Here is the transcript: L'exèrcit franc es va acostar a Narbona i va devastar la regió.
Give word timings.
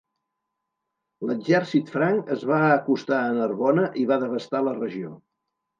L'exèrcit 1.31 1.93
franc 1.97 2.33
es 2.37 2.47
va 2.53 2.59
acostar 2.71 3.21
a 3.29 3.39
Narbona 3.39 3.89
i 4.05 4.11
va 4.15 4.23
devastar 4.27 4.69
la 4.71 4.77
regió. 4.85 5.19